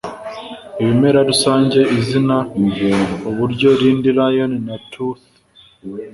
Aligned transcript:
Ibimera 0.81 1.19
rusange 1.29 1.79
izina 1.97 2.37
uburyo 3.29 3.69
rindi 3.79 4.09
Lion 4.17 4.53
wa 4.69 4.77
Tooth 4.91 5.25